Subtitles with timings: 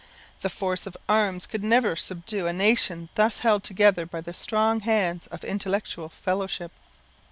[0.39, 4.79] The force of arms could never subdue a nation thus held together by the strong
[4.79, 6.71] hands of intellectual fellowship.